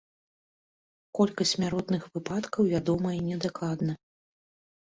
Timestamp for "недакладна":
3.29-3.93